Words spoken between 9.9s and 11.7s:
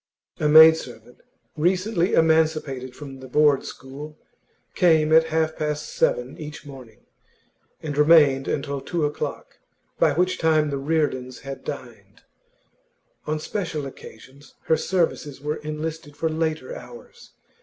by which time the Reardons had